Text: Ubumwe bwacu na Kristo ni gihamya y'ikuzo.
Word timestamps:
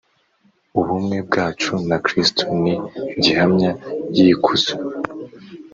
Ubumwe 0.79 1.17
bwacu 1.27 1.71
na 1.89 1.97
Kristo 2.05 2.43
ni 2.61 2.73
gihamya 3.23 3.71
y'ikuzo. 4.15 4.73